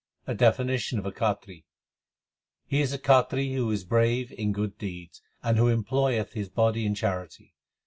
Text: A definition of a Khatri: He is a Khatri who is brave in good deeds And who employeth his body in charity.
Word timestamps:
A 0.25 0.33
definition 0.33 0.97
of 0.97 1.05
a 1.05 1.11
Khatri: 1.11 1.63
He 2.65 2.81
is 2.81 2.91
a 2.91 2.97
Khatri 2.97 3.53
who 3.53 3.69
is 3.69 3.83
brave 3.83 4.31
in 4.31 4.51
good 4.51 4.79
deeds 4.79 5.21
And 5.43 5.59
who 5.59 5.67
employeth 5.67 6.33
his 6.33 6.49
body 6.49 6.87
in 6.87 6.95
charity. 6.95 7.53